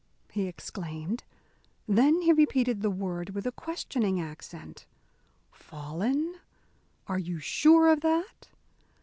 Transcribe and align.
he 0.31 0.47
exclaimed. 0.47 1.23
Then 1.87 2.21
he 2.21 2.33
repeated 2.33 2.81
the 2.81 2.89
word 2.89 3.35
with 3.35 3.45
a 3.45 3.51
questioning 3.51 4.19
accent 4.19 4.87
"fallen? 5.51 6.39
Are 7.05 7.19
you 7.19 7.37
sure 7.37 7.87
of 7.87 8.01
that? 8.01 8.47